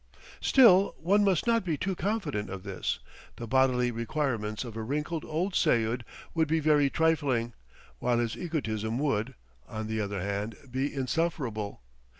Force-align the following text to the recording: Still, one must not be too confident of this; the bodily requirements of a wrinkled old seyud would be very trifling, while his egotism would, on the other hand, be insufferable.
Still, 0.39 0.95
one 0.97 1.23
must 1.23 1.45
not 1.45 1.63
be 1.63 1.77
too 1.77 1.95
confident 1.95 2.49
of 2.49 2.63
this; 2.63 2.97
the 3.35 3.45
bodily 3.45 3.91
requirements 3.91 4.63
of 4.63 4.75
a 4.75 4.81
wrinkled 4.81 5.23
old 5.23 5.53
seyud 5.53 6.01
would 6.33 6.47
be 6.47 6.59
very 6.59 6.89
trifling, 6.89 7.53
while 7.99 8.17
his 8.17 8.35
egotism 8.35 8.97
would, 8.97 9.35
on 9.67 9.85
the 9.85 10.01
other 10.01 10.19
hand, 10.19 10.55
be 10.71 10.91
insufferable. 10.91 11.81